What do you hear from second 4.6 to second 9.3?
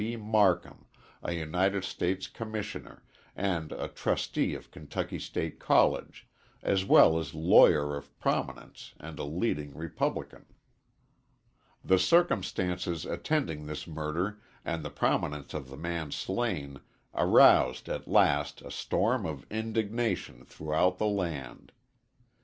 Kentucky State College, as well as lawyer of prominence and a